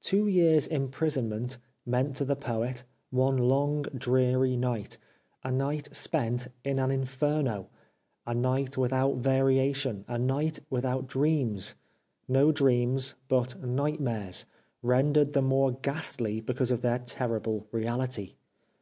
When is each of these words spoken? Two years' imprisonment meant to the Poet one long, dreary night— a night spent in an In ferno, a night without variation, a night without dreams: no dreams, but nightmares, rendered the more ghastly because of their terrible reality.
Two 0.00 0.26
years' 0.26 0.66
imprisonment 0.66 1.58
meant 1.84 2.16
to 2.16 2.24
the 2.24 2.34
Poet 2.34 2.84
one 3.10 3.36
long, 3.36 3.82
dreary 3.94 4.56
night— 4.56 4.96
a 5.44 5.52
night 5.52 5.94
spent 5.94 6.48
in 6.64 6.78
an 6.78 6.90
In 6.90 7.02
ferno, 7.04 7.66
a 8.26 8.32
night 8.34 8.78
without 8.78 9.16
variation, 9.16 10.06
a 10.08 10.16
night 10.18 10.60
without 10.70 11.06
dreams: 11.06 11.74
no 12.26 12.50
dreams, 12.52 13.16
but 13.28 13.62
nightmares, 13.62 14.46
rendered 14.80 15.34
the 15.34 15.42
more 15.42 15.72
ghastly 15.72 16.40
because 16.40 16.70
of 16.70 16.80
their 16.80 16.98
terrible 17.00 17.66
reality. 17.70 18.36